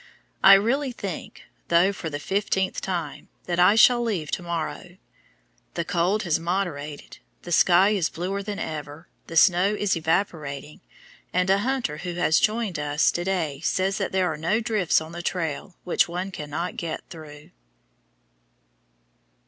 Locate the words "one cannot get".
16.09-17.03